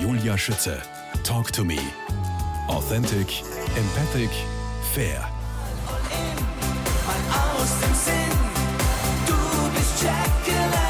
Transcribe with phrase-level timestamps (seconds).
[0.00, 0.80] Julia Schütze.
[1.24, 1.78] Talk to me.
[2.68, 3.42] Authentic,
[3.76, 4.30] empathic,
[4.92, 5.28] fair.
[7.32, 8.38] Aus dem Sinn,
[9.26, 10.85] du bist Jacqueline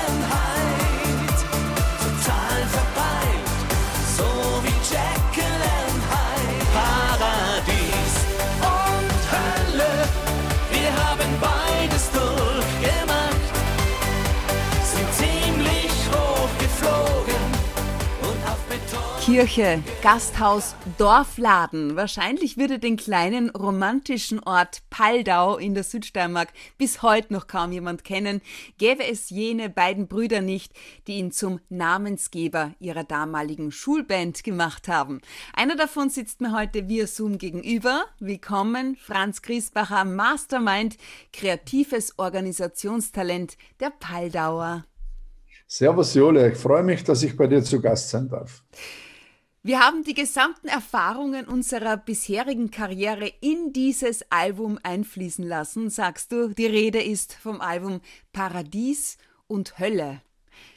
[19.27, 21.97] Kirche, Gasthaus, Dorfladen.
[21.97, 28.05] Wahrscheinlich würde den kleinen romantischen Ort Paldau in der Südsteiermark bis heute noch kaum jemand
[28.05, 28.41] kennen,
[28.79, 30.75] gäbe es jene beiden Brüder nicht,
[31.09, 35.21] die ihn zum Namensgeber ihrer damaligen Schulband gemacht haben.
[35.57, 38.05] Einer davon sitzt mir heute via Zoom gegenüber.
[38.21, 40.99] Willkommen, Franz Griesbacher, Mastermind,
[41.33, 44.85] kreatives Organisationstalent der Paldauer.
[45.67, 48.63] Servus Julia, ich freue mich, dass ich bei dir zu Gast sein darf.
[49.67, 56.51] Wir haben die gesamten Erfahrungen unserer bisherigen Karriere in dieses Album einfließen lassen, sagst du.
[56.51, 58.01] Die Rede ist vom Album
[58.33, 60.23] Paradies und Hölle.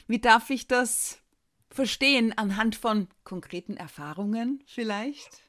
[0.08, 1.18] Wie darf ich das
[1.70, 2.34] verstehen?
[2.36, 5.40] Anhand von konkreten Erfahrungen vielleicht?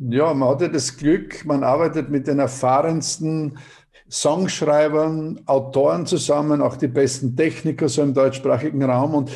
[0.00, 3.58] Ja, man hatte das Glück, man arbeitet mit den erfahrensten
[4.10, 9.14] Songschreibern, Autoren zusammen, auch die besten Techniker so im deutschsprachigen Raum.
[9.14, 9.30] Und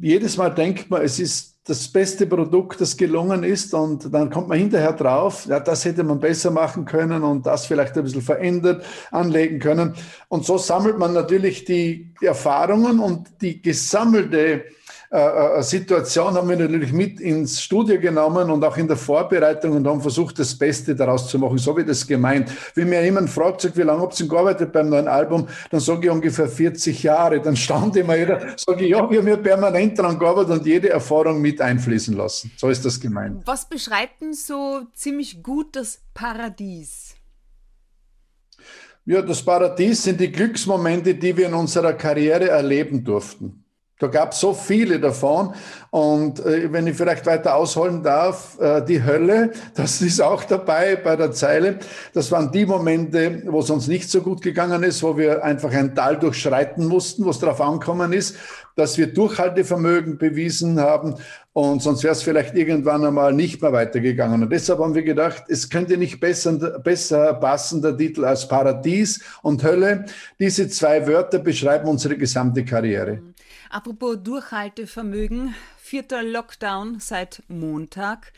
[0.00, 3.72] jedes Mal denkt man, es ist das beste Produkt, das gelungen ist.
[3.72, 7.66] Und dann kommt man hinterher drauf, ja, das hätte man besser machen können und das
[7.66, 9.94] vielleicht ein bisschen verändert, anlegen können.
[10.28, 14.64] Und so sammelt man natürlich die Erfahrungen und die gesammelte
[15.14, 19.86] äh, Situation haben wir natürlich mit ins Studio genommen und auch in der Vorbereitung und
[19.86, 21.58] haben versucht, das Beste daraus zu machen.
[21.58, 22.50] So wie das gemeint.
[22.74, 26.06] Wenn mir jemand fragt, sagt, wie lange habt ihr gearbeitet beim neuen Album, dann sage
[26.06, 27.40] ich ungefähr 40 Jahre.
[27.40, 30.90] Dann staunt immer jeder, sage ich, ja, wir haben ja permanent daran gearbeitet und jede
[30.90, 32.50] Erfahrung mit einfließen lassen.
[32.56, 33.42] So ist das gemeint.
[33.46, 37.14] Was beschreibt denn so ziemlich gut das Paradies?
[39.06, 43.63] Ja, das Paradies sind die Glücksmomente, die wir in unserer Karriere erleben durften.
[44.04, 45.54] Da gab es so viele davon.
[45.88, 50.96] Und äh, wenn ich vielleicht weiter ausholen darf, äh, die Hölle, das ist auch dabei
[50.96, 51.78] bei der Zeile.
[52.12, 55.72] Das waren die Momente, wo es uns nicht so gut gegangen ist, wo wir einfach
[55.72, 58.36] ein Tal durchschreiten mussten, wo es darauf ankommen ist,
[58.76, 61.14] dass wir Durchhaltevermögen bewiesen haben.
[61.54, 64.42] Und sonst wäre es vielleicht irgendwann einmal nicht mehr weitergegangen.
[64.42, 69.20] Und deshalb haben wir gedacht, es könnte nicht besser, besser passen, der Titel als Paradies
[69.40, 70.04] und Hölle.
[70.38, 73.22] Diese zwei Wörter beschreiben unsere gesamte Karriere.
[73.74, 78.32] Apropos Durchhaltevermögen, vierter Lockdown seit Montag.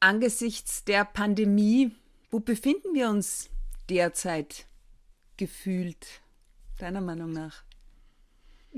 [0.00, 1.94] Angesichts der Pandemie,
[2.30, 3.50] wo befinden wir uns
[3.90, 4.64] derzeit
[5.36, 6.06] gefühlt,
[6.78, 7.65] deiner Meinung nach?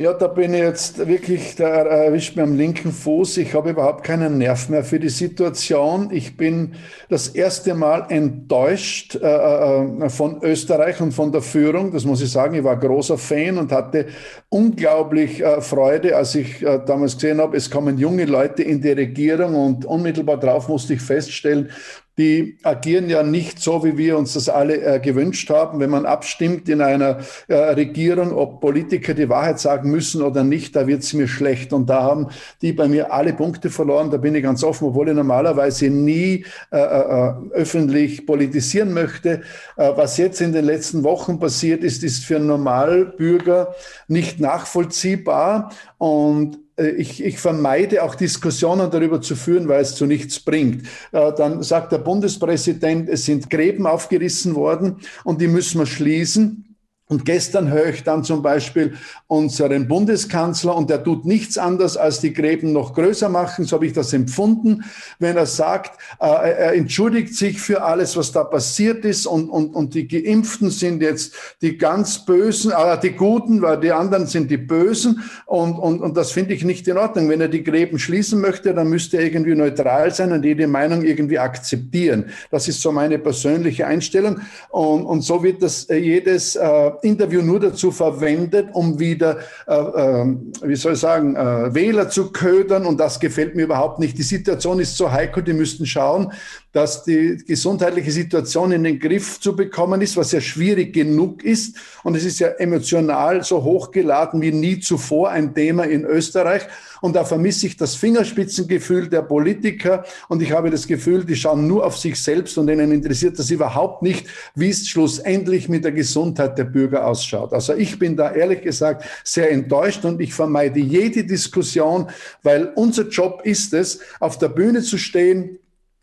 [0.00, 3.36] Ja, da bin ich jetzt wirklich, da erwischt mir am linken Fuß.
[3.38, 6.10] Ich habe überhaupt keinen Nerv mehr für die Situation.
[6.12, 6.74] Ich bin
[7.08, 11.90] das erste Mal enttäuscht äh, äh, von Österreich und von der Führung.
[11.90, 12.54] Das muss ich sagen.
[12.54, 14.06] Ich war großer Fan und hatte
[14.48, 18.92] unglaublich äh, Freude, als ich äh, damals gesehen habe, es kommen junge Leute in die
[18.92, 21.70] Regierung und unmittelbar darauf musste ich feststellen,
[22.18, 25.78] die agieren ja nicht so, wie wir uns das alle äh, gewünscht haben.
[25.78, 30.74] Wenn man abstimmt in einer äh, Regierung, ob Politiker die Wahrheit sagen müssen oder nicht,
[30.74, 31.72] da wird es mir schlecht.
[31.72, 32.26] Und da haben
[32.60, 34.10] die bei mir alle Punkte verloren.
[34.10, 39.42] Da bin ich ganz offen, obwohl ich normalerweise nie äh, äh, öffentlich politisieren möchte.
[39.76, 43.74] Äh, was jetzt in den letzten Wochen passiert ist, ist für Normalbürger
[44.08, 45.70] nicht nachvollziehbar.
[45.98, 50.86] Und äh, ich, ich, vermeide auch Diskussionen darüber zu führen, weil es zu nichts bringt.
[51.12, 56.67] Äh, dann sagt der Bundespräsident, es sind Gräben aufgerissen worden und die müssen wir schließen.
[57.08, 58.94] Und gestern höre ich dann zum Beispiel
[59.28, 63.64] unseren Bundeskanzler und der tut nichts anderes, als die Gräben noch größer machen.
[63.64, 64.84] So habe ich das empfunden,
[65.18, 69.74] wenn er sagt, äh, er entschuldigt sich für alles, was da passiert ist und, und,
[69.74, 74.50] und die Geimpften sind jetzt die ganz Bösen, äh, die Guten, weil die anderen sind
[74.50, 77.30] die Bösen und, und, und das finde ich nicht in Ordnung.
[77.30, 81.02] Wenn er die Gräben schließen möchte, dann müsste er irgendwie neutral sein und jede Meinung
[81.02, 82.26] irgendwie akzeptieren.
[82.50, 87.42] Das ist so meine persönliche Einstellung und, und so wird das äh, jedes äh, Interview
[87.42, 92.86] nur dazu verwendet, um wieder, äh, äh, wie soll ich sagen, äh, Wähler zu ködern.
[92.86, 94.16] Und das gefällt mir überhaupt nicht.
[94.18, 96.32] Die Situation ist so heikel, die müssten schauen,
[96.72, 101.76] dass die gesundheitliche Situation in den Griff zu bekommen ist, was ja schwierig genug ist.
[102.04, 106.62] Und es ist ja emotional so hochgeladen wie nie zuvor ein Thema in Österreich.
[107.00, 111.66] Und da vermisse ich das Fingerspitzengefühl der Politiker und ich habe das Gefühl, die schauen
[111.66, 115.92] nur auf sich selbst und ihnen interessiert das überhaupt nicht, wie es schlussendlich mit der
[115.92, 117.52] Gesundheit der Bürger ausschaut.
[117.52, 122.08] Also ich bin da ehrlich gesagt sehr enttäuscht und ich vermeide jede Diskussion,
[122.42, 125.58] weil unser Job ist es, auf der Bühne zu stehen,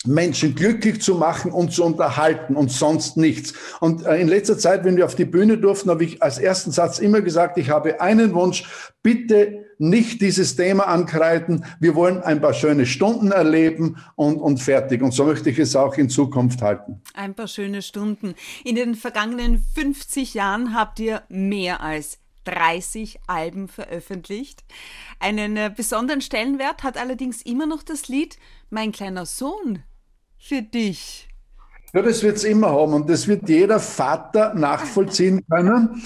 [0.08, 3.54] Menschen glücklich zu machen und zu unterhalten und sonst nichts.
[3.80, 6.72] Und äh, in letzter Zeit, wenn wir auf die Bühne durften, habe ich als ersten
[6.72, 8.64] Satz immer gesagt, ich habe einen Wunsch,
[9.02, 11.66] bitte nicht dieses Thema ankreiden.
[11.80, 15.02] Wir wollen ein paar schöne Stunden erleben und, und fertig.
[15.02, 17.02] Und so möchte ich es auch in Zukunft halten.
[17.14, 18.36] Ein paar schöne Stunden.
[18.64, 24.64] In den vergangenen 50 Jahren habt ihr mehr als 30 Alben veröffentlicht.
[25.20, 28.38] Einen äh, besonderen Stellenwert hat allerdings immer noch das Lied
[28.70, 29.84] Mein kleiner Sohn
[30.48, 31.28] für dich?
[31.94, 36.04] Ja, das wird es immer haben und das wird jeder Vater nachvollziehen können.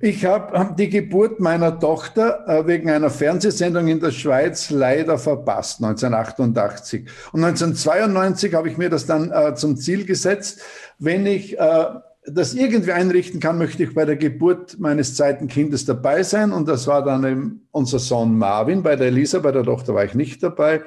[0.00, 5.82] Ich habe die Geburt meiner Tochter äh, wegen einer Fernsehsendung in der Schweiz leider verpasst,
[5.82, 7.02] 1988.
[7.32, 10.62] Und 1992 habe ich mir das dann äh, zum Ziel gesetzt,
[10.98, 11.86] wenn ich äh,
[12.24, 16.52] das irgendwie einrichten kann, möchte ich bei der Geburt meines zweiten Kindes dabei sein.
[16.52, 18.84] Und das war dann eben unser Sohn Marvin.
[18.84, 20.82] Bei der Elisa, bei der Tochter war ich nicht dabei.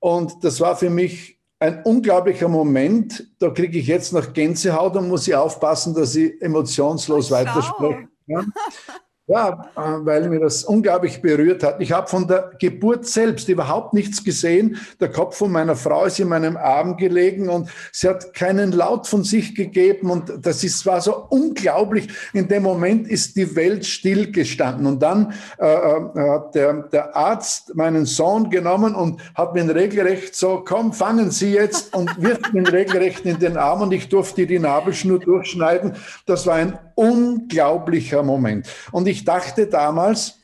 [0.00, 3.26] Und das war für mich ein unglaublicher Moment.
[3.38, 8.08] Da kriege ich jetzt noch Gänsehaut und muss ich aufpassen, dass ich emotionslos weiterspreche.
[8.26, 8.44] Ja,
[9.28, 11.80] äh, weil mir das unglaublich berührt hat.
[11.80, 14.76] Ich habe von der Geburt selbst überhaupt nichts gesehen.
[15.00, 19.08] Der Kopf von meiner Frau ist in meinem Arm gelegen und sie hat keinen Laut
[19.08, 20.10] von sich gegeben.
[20.10, 22.08] Und das ist, war so unglaublich.
[22.34, 24.86] In dem Moment ist die Welt stillgestanden.
[24.86, 30.36] Und dann äh, äh, hat der, der Arzt meinen Sohn genommen und hat mir regelrecht
[30.36, 34.46] so, komm, fangen Sie jetzt und wirft ihn regelrecht in den Arm und ich durfte
[34.46, 35.94] die Nabelschnur durchschneiden.
[36.26, 38.68] Das war ein unglaublicher Moment.
[38.92, 40.38] Und ich dachte damals,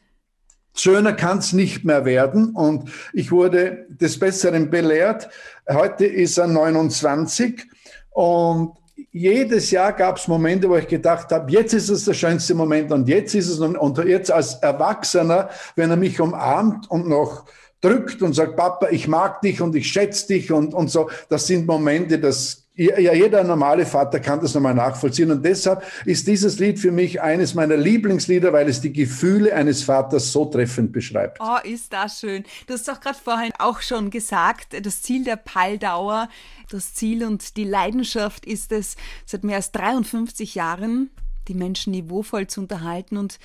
[0.74, 2.54] schöner kann es nicht mehr werden.
[2.54, 5.28] Und ich wurde des Besseren belehrt.
[5.70, 7.64] Heute ist er 29
[8.10, 8.76] und
[9.10, 12.92] jedes Jahr gab es Momente, wo ich gedacht habe, jetzt ist es der schönste Moment
[12.92, 17.44] und jetzt ist es und jetzt als Erwachsener, wenn er mich umarmt und noch
[17.82, 21.46] drückt und sagt, Papa, ich mag dich und ich schätze dich und, und so, das
[21.46, 25.30] sind Momente, das ja, jeder normale Vater kann das nochmal nachvollziehen.
[25.30, 29.82] Und deshalb ist dieses Lied für mich eines meiner Lieblingslieder, weil es die Gefühle eines
[29.82, 31.38] Vaters so treffend beschreibt.
[31.40, 32.44] Oh, ist das schön.
[32.66, 36.28] Du hast doch gerade vorhin auch schon gesagt, das Ziel der Paldauer,
[36.70, 38.96] das Ziel und die Leidenschaft ist es,
[39.26, 41.10] seit mehr als 53 Jahren
[41.48, 43.38] die Menschen niveauvoll zu unterhalten und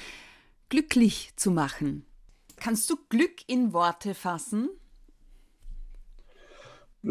[0.70, 2.06] glücklich zu machen.
[2.58, 4.70] Kannst du Glück in Worte fassen?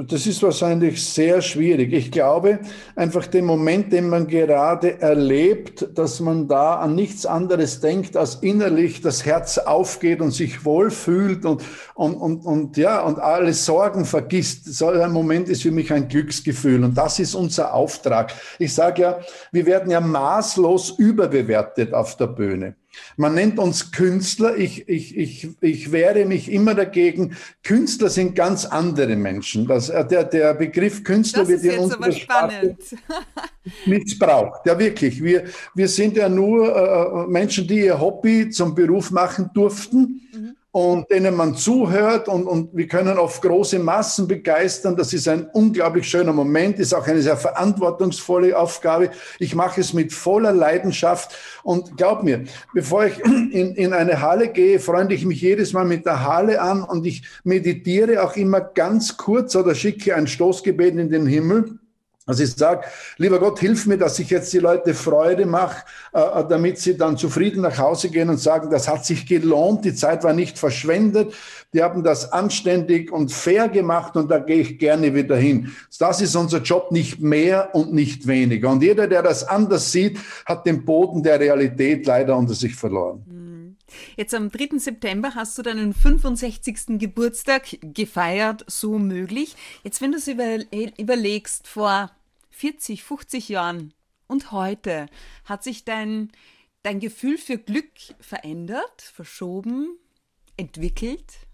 [0.04, 1.94] Das ist wahrscheinlich sehr schwierig.
[1.94, 2.58] Ich glaube,
[2.96, 8.34] einfach den Moment, den man gerade erlebt, dass man da an nichts anderes denkt, als
[8.36, 11.62] innerlich das Herz aufgeht und sich wohlfühlt und,
[11.94, 14.66] und, und, und, ja, und alle Sorgen vergisst.
[14.74, 18.34] So ein Moment ist für mich ein Glücksgefühl und das ist unser Auftrag.
[18.58, 19.20] Ich sage ja,
[19.50, 22.76] wir werden ja maßlos überbewertet auf der Bühne.
[23.16, 24.56] Man nennt uns Künstler.
[24.56, 27.36] Ich, ich, ich, ich wehre mich immer dagegen.
[27.62, 29.66] Künstler sind ganz andere Menschen.
[29.66, 32.76] Das, äh, der, der Begriff Künstler das wird in unserer Sprache
[33.86, 34.66] missbraucht.
[34.66, 35.22] Ja, wirklich.
[35.22, 35.44] Wir,
[35.74, 40.25] wir sind ja nur äh, äh, Menschen, die ihr Hobby zum Beruf machen durften.
[40.76, 44.94] Und denen man zuhört und, und wir können auf große Massen begeistern.
[44.94, 49.08] Das ist ein unglaublich schöner Moment, ist auch eine sehr verantwortungsvolle Aufgabe.
[49.38, 52.44] Ich mache es mit voller Leidenschaft und glaub mir,
[52.74, 56.60] bevor ich in, in eine Halle gehe, freunde ich mich jedes Mal mit der Halle
[56.60, 61.78] an und ich meditiere auch immer ganz kurz oder schicke ein Stoßgebet in den Himmel
[62.28, 62.84] also ich sage,
[63.18, 67.16] lieber Gott, hilf mir, dass ich jetzt die Leute Freude mache, äh, damit sie dann
[67.16, 71.32] zufrieden nach Hause gehen und sagen, das hat sich gelohnt, die Zeit war nicht verschwendet,
[71.72, 75.70] die haben das anständig und fair gemacht und da gehe ich gerne wieder hin.
[76.00, 78.70] Das ist unser Job, nicht mehr und nicht weniger.
[78.70, 83.24] Und jeder, der das anders sieht, hat den Boden der Realität leider unter sich verloren.
[83.24, 83.45] Mhm.
[84.16, 84.78] Jetzt am 3.
[84.78, 86.98] September hast du deinen 65.
[86.98, 89.56] Geburtstag gefeiert, so möglich.
[89.84, 92.10] Jetzt, wenn du es überlegst, vor
[92.50, 93.92] 40, 50 Jahren
[94.26, 95.06] und heute,
[95.44, 96.30] hat sich dein,
[96.82, 99.98] dein Gefühl für Glück verändert, verschoben,
[100.56, 101.46] entwickelt?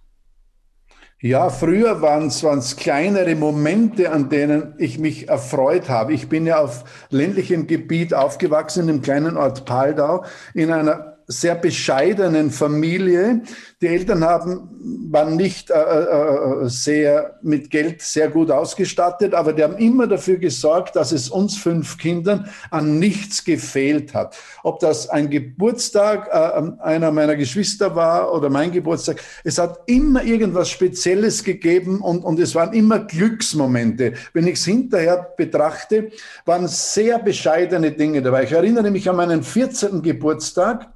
[1.25, 6.13] Ja, früher waren es kleinere Momente, an denen ich mich erfreut habe.
[6.15, 12.51] Ich bin ja auf ländlichem Gebiet aufgewachsen, im kleinen Ort Paldau, in einer sehr bescheidenen
[12.51, 13.43] Familie.
[13.81, 19.63] Die Eltern haben, waren nicht äh, äh, sehr mit Geld sehr gut ausgestattet, aber die
[19.63, 24.37] haben immer dafür gesorgt, dass es uns fünf Kindern an nichts gefehlt hat.
[24.63, 30.23] Ob das ein Geburtstag äh, einer meiner Geschwister war oder mein Geburtstag, es hat immer
[30.23, 34.13] irgendwas Spezielles gegeben und, und es waren immer Glücksmomente.
[34.33, 36.11] Wenn ich es hinterher betrachte,
[36.45, 38.45] waren sehr bescheidene Dinge dabei.
[38.45, 40.03] Ich erinnere mich an meinen 14.
[40.03, 40.93] Geburtstag.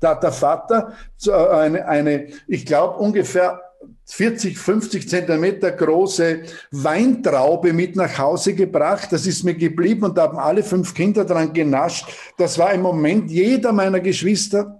[0.00, 0.92] Da hat der Vater
[1.30, 3.60] eine, eine ich glaube, ungefähr
[4.06, 9.12] 40, 50 Zentimeter große Weintraube mit nach Hause gebracht.
[9.12, 12.08] Das ist mir geblieben und da haben alle fünf Kinder dran genascht.
[12.38, 14.77] Das war im Moment jeder meiner Geschwister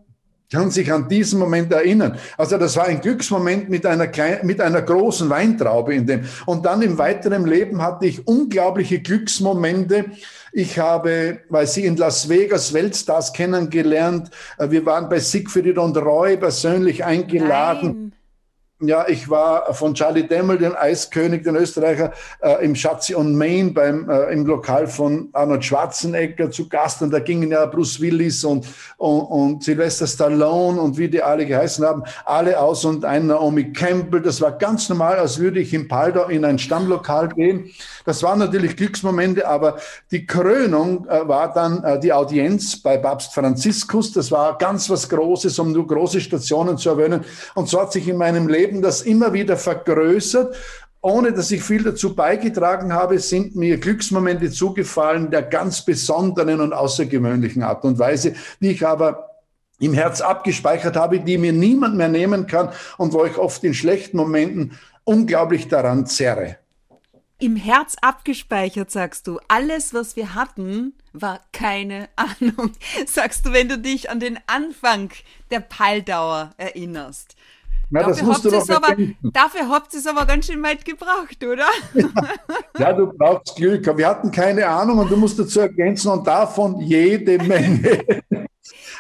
[0.51, 2.19] kann sich an diesen Moment erinnern.
[2.37, 6.23] Also das war ein Glücksmoment mit einer, kleinen, mit einer großen Weintraube in dem.
[6.47, 10.07] Und dann im weiteren Leben hatte ich unglaubliche Glücksmomente.
[10.53, 14.31] Ich habe, weil sie in Las Vegas Weltstars kennengelernt.
[14.57, 17.87] Äh, wir waren bei Siegfried und Roy persönlich eingeladen.
[17.87, 18.13] Nein.
[18.81, 23.75] Ja, ich war von Charlie Demmel, den Eiskönig, den Österreicher, äh, im Schatzi on Main
[23.75, 27.03] beim, äh, im Lokal von Arnold Schwarzenegger zu Gast.
[27.03, 31.45] Und da gingen ja Bruce Willis und, und, und Sylvester Stallone und wie die alle
[31.45, 34.23] geheißen haben, alle aus und ein Naomi Campbell.
[34.23, 37.73] Das war ganz normal, als würde ich in Paldau in ein Stammlokal gehen.
[38.05, 39.79] Das waren natürlich Glücksmomente, aber
[40.13, 44.13] die Krönung äh, war dann äh, die Audienz bei Papst Franziskus.
[44.13, 47.25] Das war ganz was Großes, um nur große Stationen zu erwähnen.
[47.57, 50.55] Und so hat sich in meinem Leben Leben das immer wieder vergrößert.
[51.01, 56.73] Ohne dass ich viel dazu beigetragen habe, sind mir Glücksmomente zugefallen der ganz besonderen und
[56.73, 59.31] außergewöhnlichen Art und Weise, die ich aber
[59.79, 63.75] im Herz abgespeichert habe, die mir niemand mehr nehmen kann und wo ich oft in
[63.75, 66.59] schlechten Momenten unglaublich daran zerre.
[67.41, 69.39] Im Herz abgespeichert, sagst du.
[69.47, 72.73] Alles, was wir hatten, war keine Ahnung,
[73.07, 75.11] sagst du, wenn du dich an den Anfang
[75.53, 77.37] der Paldauer erinnerst.
[77.91, 80.85] Na, dafür das musst du doch aber, Dafür habt ihr es aber ganz schön weit
[80.85, 81.67] gebracht, oder?
[82.79, 83.97] ja, du brauchst Glück.
[83.97, 88.05] Wir hatten keine Ahnung und du musst dazu ergänzen und davon jede Menge.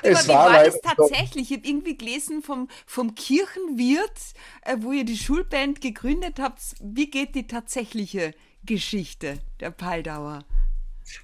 [0.02, 1.50] es war, war das tatsächlich?
[1.50, 6.60] Ich habe irgendwie gelesen vom, vom Kirchenwirt, äh, wo ihr die Schulband gegründet habt.
[6.80, 8.32] Wie geht die tatsächliche
[8.64, 10.44] Geschichte der Paldauer?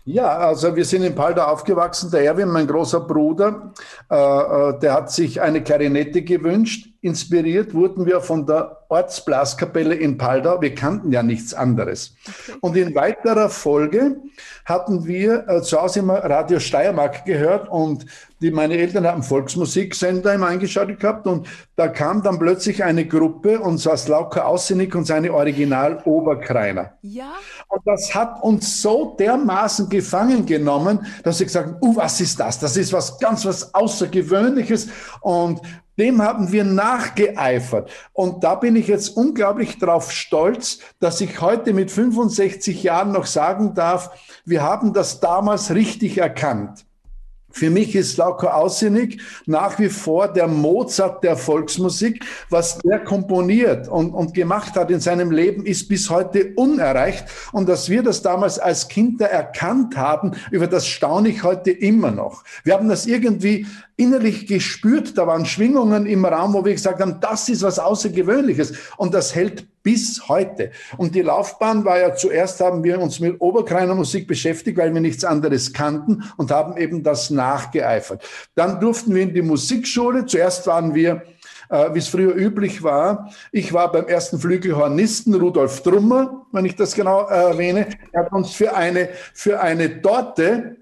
[0.05, 2.11] Ja, also wir sind in Paldau aufgewachsen.
[2.11, 3.73] Der Erwin, mein großer Bruder,
[4.11, 6.94] äh, äh, der hat sich eine Klarinette gewünscht.
[7.05, 10.63] Inspiriert wurden wir von der Ortsblaskapelle in Paldau.
[10.63, 12.17] Wir kannten ja nichts anderes.
[12.27, 12.59] Okay.
[12.63, 14.23] Und in weiterer Folge
[14.65, 18.07] hatten wir äh, zu Hause immer Radio Steiermark gehört und
[18.41, 21.47] die, meine Eltern haben Volksmusiksender immer eingeschaltet gehabt und
[21.77, 26.95] da kam dann plötzlich eine Gruppe und zwar Slauka Aussinig und seine Original Oberkreiner.
[27.03, 27.35] Ja.
[27.69, 32.41] Und das hat uns so dermaßen gefangen genommen, dass sie gesagt haben, uh, was ist
[32.41, 32.59] das?
[32.59, 34.89] Das ist was ganz was Außergewöhnliches
[35.21, 35.61] und
[35.99, 37.91] dem haben wir nachgeeifert.
[38.13, 43.27] Und da bin ich jetzt unglaublich drauf stolz, dass ich heute mit 65 Jahren noch
[43.27, 44.11] sagen darf,
[44.45, 46.85] wir haben das damals richtig erkannt.
[47.55, 52.25] Für mich ist Lauko Ausinnig nach wie vor der Mozart der Volksmusik.
[52.51, 57.27] Was der komponiert und, und gemacht hat in seinem Leben, ist bis heute unerreicht.
[57.53, 62.11] Und dass wir das damals als Kinder erkannt haben, über das staune ich heute immer
[62.11, 62.43] noch.
[62.65, 65.17] Wir haben das irgendwie innerlich gespürt.
[65.17, 68.73] Da waren Schwingungen im Raum, wo wir gesagt haben, das ist was Außergewöhnliches.
[68.97, 70.71] Und das hält bis heute.
[70.97, 75.01] Und die Laufbahn war ja zuerst haben wir uns mit Oberkreiner Musik beschäftigt, weil wir
[75.01, 78.25] nichts anderes kannten und haben eben das nachgeeifert.
[78.55, 80.27] Dann durften wir in die Musikschule.
[80.27, 81.23] Zuerst waren wir
[81.71, 83.31] äh, wie es früher üblich war.
[83.51, 87.89] Ich war beim ersten Flügelhornisten Rudolf Drummer, wenn ich das genau erwähne.
[88.13, 90.77] Er hat uns für eine, für eine Torte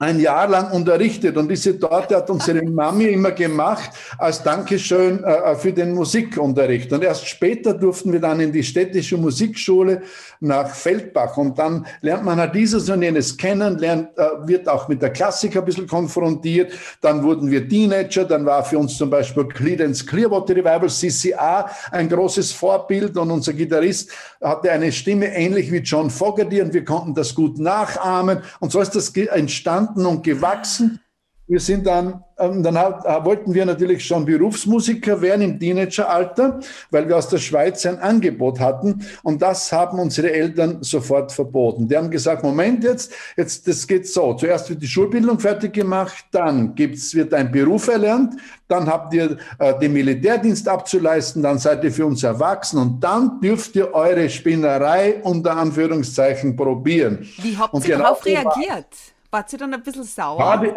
[0.00, 1.36] ein Jahr lang unterrichtet.
[1.36, 6.92] Und diese Torte hat unsere Mami immer gemacht als Dankeschön äh, für den Musikunterricht.
[6.92, 10.02] Und erst später durften wir dann in die städtische Musikschule
[10.38, 11.36] nach Feldbach.
[11.36, 15.10] Und dann lernt man halt dieses und jenes kennen, lernt, äh, wird auch mit der
[15.10, 16.72] Klassik ein bisschen konfrontiert.
[17.00, 22.08] Dann wurden wir Teenager, dann war für uns zum Beispiel Credence Clearwater Revival, CCA, ein
[22.08, 23.16] großes Vorbild.
[23.16, 27.58] Und unser Gitarrist hatte eine Stimme ähnlich wie John Fogerty und wir konnten das gut
[27.58, 28.42] nachahmen.
[28.60, 31.00] Und so ist das entstanden entstanden und gewachsen.
[31.50, 36.60] Wir sind dann, ähm, dann hat, äh, wollten wir natürlich schon Berufsmusiker werden im Teenageralter,
[36.90, 39.02] weil wir aus der Schweiz ein Angebot hatten.
[39.22, 41.88] Und das haben unsere Eltern sofort verboten.
[41.88, 44.34] Die haben gesagt, Moment jetzt, jetzt, das geht so.
[44.34, 48.34] Zuerst wird die Schulbildung fertig gemacht, dann gibt's, wird ein Beruf erlernt,
[48.68, 53.40] dann habt ihr äh, den Militärdienst abzuleisten, dann seid ihr für uns erwachsen und dann
[53.40, 57.26] dürft ihr eure Spinnerei unter Anführungszeichen probieren.
[57.38, 58.66] Wie habt ihr genau darauf reagiert?
[58.66, 59.17] War
[59.50, 60.60] sie dann ein bisschen sauer?
[60.62, 60.72] Die,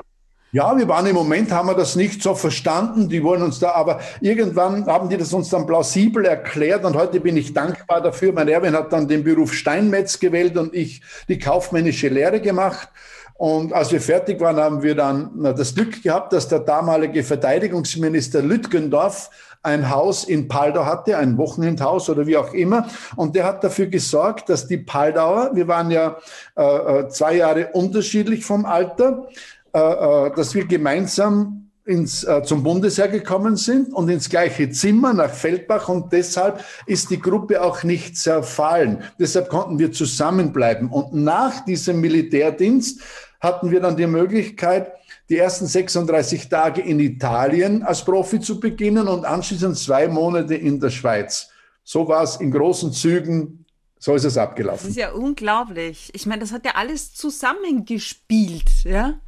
[0.53, 3.08] Ja, wir waren im Moment, haben wir das nicht so verstanden.
[3.08, 7.22] Die wollen uns da, aber irgendwann haben die das uns dann plausibel erklärt und heute
[7.22, 8.34] bin ich dankbar dafür.
[8.34, 12.89] Mein Erwin hat dann den Beruf Steinmetz gewählt und ich die kaufmännische Lehre gemacht.
[13.36, 18.41] Und als wir fertig waren, haben wir dann das Glück gehabt, dass der damalige Verteidigungsminister
[18.41, 19.29] Lütgendorf
[19.63, 22.87] ein Haus in Paldau hatte, ein Wochenendhaus oder wie auch immer.
[23.15, 26.17] Und der hat dafür gesorgt, dass die Paldauer, wir waren ja
[26.57, 29.27] äh, äh zwei Jahre unterschiedlich vom Alter,
[29.73, 35.13] äh, äh, dass wir gemeinsam ins, äh, zum Bundesheer gekommen sind und ins gleiche Zimmer
[35.13, 39.03] nach Feldbach und deshalb ist die Gruppe auch nicht zerfallen.
[39.19, 40.89] Deshalb konnten wir zusammenbleiben.
[40.89, 43.01] Und nach diesem Militärdienst
[43.39, 44.91] hatten wir dann die Möglichkeit,
[45.31, 50.79] die ersten 36 Tage in Italien als Profi zu beginnen und anschließend zwei Monate in
[50.79, 51.50] der Schweiz.
[51.83, 53.65] So war es in großen Zügen
[53.97, 54.88] so ist es abgelaufen.
[54.88, 56.09] Das ist ja unglaublich.
[56.13, 59.21] Ich meine, das hat ja alles zusammengespielt, ja?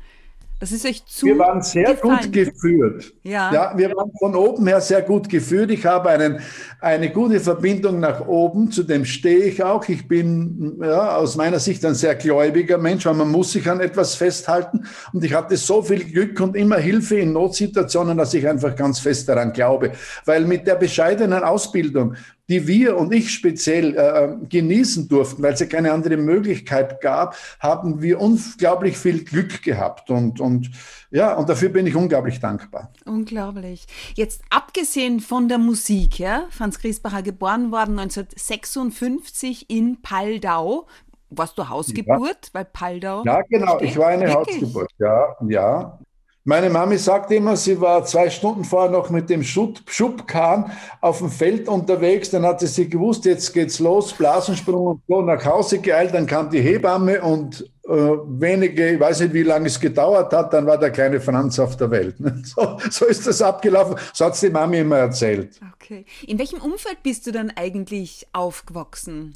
[0.60, 1.27] Das ist euch zu.
[1.27, 2.22] Wir waren sehr gefallen.
[2.24, 3.12] gut geführt.
[3.24, 3.53] Ja.
[3.53, 3.74] ja.
[3.77, 5.72] Wir waren von oben her sehr gut geführt.
[5.72, 6.42] Ich habe einen,
[6.82, 9.88] eine gute Verbindung nach oben, zu dem stehe ich auch.
[9.88, 13.80] Ich bin ja, aus meiner Sicht ein sehr gläubiger Mensch, weil man muss sich an
[13.80, 14.86] etwas festhalten.
[15.13, 19.00] Und ich hatte so viel Glück und immer Hilfe in Notsituationen, dass ich einfach ganz
[19.00, 19.94] fest daran glaube.
[20.25, 22.15] Weil mit der bescheidenen Ausbildung,
[22.50, 27.38] die wir und ich speziell äh, genießen durften, weil es ja keine andere Möglichkeit gab,
[27.60, 30.70] haben wir unglaublich viel Glück gehabt und, und
[31.13, 32.91] ja, und dafür bin ich unglaublich dankbar.
[33.05, 33.86] Unglaublich.
[34.15, 40.88] Jetzt abgesehen von der Musik, ja, Franz Griesbacher geboren worden 1956 in Paldau.
[41.29, 42.50] Warst du Hausgeburt, ja.
[42.53, 43.24] weil Paldau?
[43.25, 43.89] Ja, genau, steht?
[43.89, 44.55] ich war eine Wirklich?
[44.55, 46.00] Hausgeburt, ja, ja.
[46.46, 51.29] Meine Mami sagt immer, sie war zwei Stunden vorher noch mit dem Schubkahn auf dem
[51.29, 52.32] Feld unterwegs.
[52.32, 56.13] Dann hatte sie gewusst, jetzt geht's los, Blasensprung und so nach Hause geeilt.
[56.13, 60.65] Dann kam die Hebamme und wenige, ich weiß nicht, wie lange es gedauert hat, dann
[60.65, 62.15] war der kleine Franz auf der Welt.
[62.43, 63.95] So, so ist das abgelaufen.
[64.13, 65.59] So hat die Mami immer erzählt.
[65.73, 66.05] Okay.
[66.27, 69.33] In welchem Umfeld bist du dann eigentlich aufgewachsen?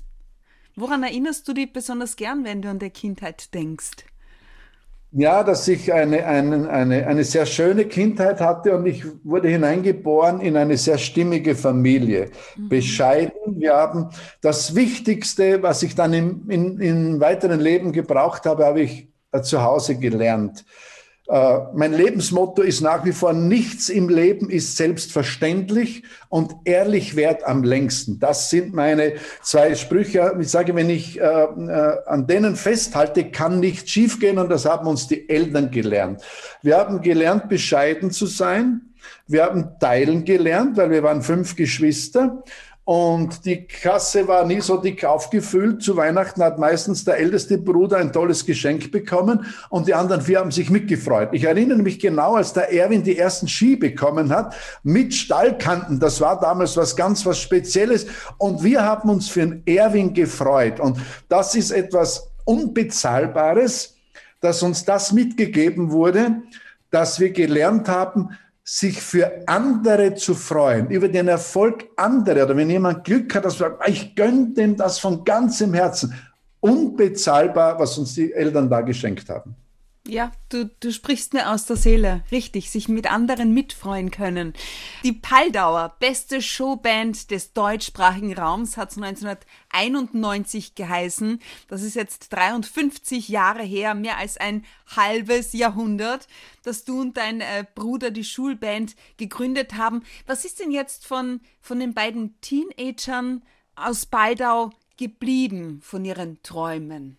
[0.75, 4.05] Woran erinnerst du dich besonders gern, wenn du an der Kindheit denkst?
[5.19, 10.41] Ja, dass ich eine, eine, eine, eine sehr schöne Kindheit hatte und ich wurde hineingeboren
[10.41, 12.29] in eine sehr stimmige Familie.
[12.55, 12.69] Mhm.
[12.69, 13.59] Bescheiden.
[13.59, 14.09] Wir haben
[14.41, 19.41] das Wichtigste, was ich dann im, in, im weiteren Leben gebraucht habe, habe ich äh,
[19.41, 20.63] zu Hause gelernt.
[21.29, 27.45] Äh, mein Lebensmotto ist nach wie vor, nichts im Leben ist selbstverständlich und ehrlich wert
[27.45, 28.19] am längsten.
[28.19, 30.37] Das sind meine zwei Sprüche.
[30.39, 34.87] Ich sage, wenn ich äh, äh, an denen festhalte, kann nichts schiefgehen und das haben
[34.87, 36.21] uns die Eltern gelernt.
[36.61, 38.81] Wir haben gelernt, bescheiden zu sein.
[39.27, 42.41] Wir haben teilen gelernt, weil wir waren fünf Geschwister.
[42.87, 45.83] Und die Kasse war nie so dick aufgefüllt.
[45.83, 50.39] Zu Weihnachten hat meistens der älteste Bruder ein tolles Geschenk bekommen und die anderen vier
[50.39, 51.27] haben sich mitgefreut.
[51.33, 55.99] Ich erinnere mich genau, als der Erwin die ersten Ski bekommen hat, mit Stallkanten.
[55.99, 58.07] Das war damals was ganz was Spezielles.
[58.37, 60.79] Und wir haben uns für den Erwin gefreut.
[60.79, 60.97] Und
[61.27, 63.97] das ist etwas Unbezahlbares,
[64.39, 66.41] dass uns das mitgegeben wurde,
[66.89, 68.29] dass wir gelernt haben,
[68.69, 73.57] sich für andere zu freuen, über den Erfolg anderer, oder wenn jemand Glück hat, dass
[73.59, 76.13] man sagt, ich gönne dem das von ganzem Herzen.
[76.59, 79.55] Unbezahlbar, was uns die Eltern da geschenkt haben.
[80.07, 82.23] Ja, du, du sprichst mir aus der Seele.
[82.31, 84.53] Richtig, sich mit anderen mitfreuen können.
[85.03, 91.39] Die Paldauer, beste Showband des deutschsprachigen Raums, hat 1991 geheißen.
[91.67, 94.63] Das ist jetzt 53 Jahre her, mehr als ein
[94.95, 96.29] halbes Jahrhundert,
[96.63, 100.03] dass du und dein äh, Bruder die Schulband gegründet haben.
[100.25, 103.43] Was ist denn jetzt von, von den beiden Teenagern
[103.75, 107.17] aus Paldau geblieben, von ihren Träumen?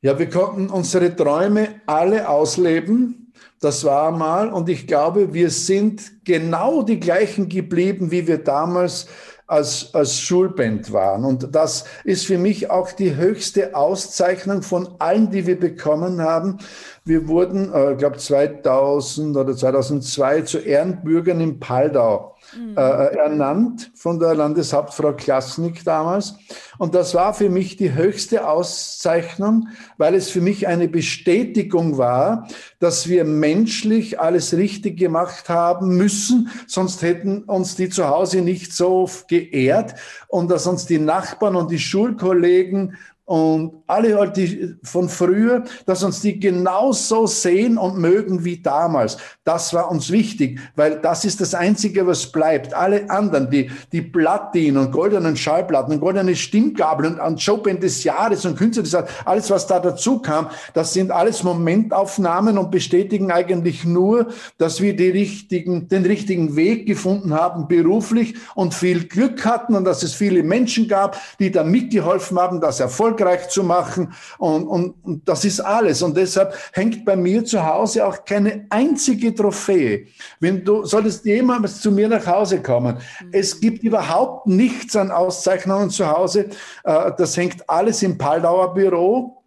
[0.00, 3.32] Ja, wir konnten unsere Träume alle ausleben.
[3.60, 4.48] Das war mal.
[4.48, 9.08] Und ich glaube, wir sind genau die gleichen geblieben, wie wir damals
[9.48, 11.24] als, als Schulband waren.
[11.24, 16.58] Und das ist für mich auch die höchste Auszeichnung von allen, die wir bekommen haben.
[17.04, 22.76] Wir wurden, äh, ich glaube 2000 oder 2002 zu Ehrenbürgern in Paldau mhm.
[22.76, 26.34] äh, ernannt von der Landeshauptfrau Klasnik damals.
[26.78, 32.48] Und das war für mich die höchste Auszeichnung, weil es für mich eine Bestätigung war,
[32.78, 38.72] dass wir menschlich alles richtig gemacht haben müssen, sonst hätten uns die zu Hause nicht
[38.72, 39.94] so geehrt
[40.28, 42.96] und dass uns die Nachbarn und die Schulkollegen
[43.28, 44.40] und alle halt
[44.84, 49.18] von früher, dass uns die genauso sehen und mögen wie damals.
[49.44, 52.72] Das war uns wichtig, weil das ist das Einzige, was bleibt.
[52.72, 58.02] Alle anderen, die, die Platin und goldenen Schallplatten und goldene Stimmgabeln und, und Showband des
[58.02, 62.70] Jahres und Künstler des Jahres, alles, was da dazu kam, das sind alles Momentaufnahmen und
[62.70, 69.06] bestätigen eigentlich nur, dass wir die richtigen, den richtigen Weg gefunden haben beruflich und viel
[69.06, 73.48] Glück hatten und dass es viele Menschen gab, die da mitgeholfen haben, dass Erfolg erfolgreich
[73.48, 74.12] zu machen.
[74.38, 76.02] Und, und, und das ist alles.
[76.02, 80.06] Und deshalb hängt bei mir zu Hause auch keine einzige Trophäe.
[80.40, 82.98] Wenn du solltest jemals zu mir nach Hause kommen,
[83.32, 86.50] es gibt überhaupt nichts an Auszeichnungen zu Hause.
[86.84, 89.37] Äh, das hängt alles im Paldauer Büro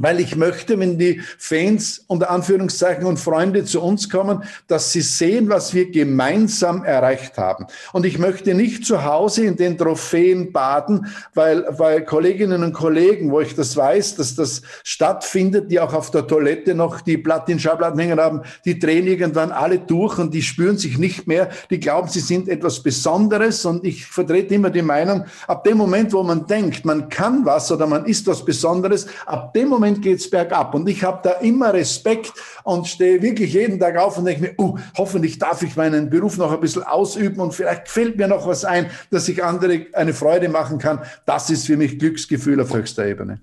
[0.00, 5.02] weil ich möchte, wenn die Fans unter Anführungszeichen und Freunde zu uns kommen, dass sie
[5.02, 7.66] sehen, was wir gemeinsam erreicht haben.
[7.92, 13.30] Und ich möchte nicht zu Hause in den Trophäen baden, weil, weil Kolleginnen und Kollegen,
[13.30, 18.00] wo ich das weiß, dass das stattfindet, die auch auf der Toilette noch die Platin-Schallplatten
[18.00, 21.50] hängen haben, die drehen irgendwann alle durch und die spüren sich nicht mehr.
[21.68, 23.64] Die glauben, sie sind etwas Besonderes.
[23.66, 27.70] Und ich vertrete immer die Meinung, ab dem Moment, wo man denkt, man kann was
[27.70, 30.74] oder man ist was Besonderes, ab dem Moment Moment geht's bergab.
[30.74, 34.54] Und ich habe da immer Respekt und stehe wirklich jeden Tag auf und denke mir,
[34.58, 38.46] uh, hoffentlich darf ich meinen Beruf noch ein bisschen ausüben und vielleicht fällt mir noch
[38.46, 41.00] was ein, dass ich andere eine Freude machen kann.
[41.26, 43.40] Das ist für mich Glücksgefühl auf höchster Ebene.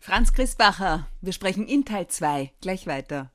[0.00, 3.30] Franz Christbacher, wir sprechen in Teil 2 gleich weiter.